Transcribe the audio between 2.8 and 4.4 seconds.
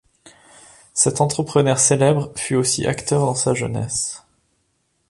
acteur dans sa jeunesse.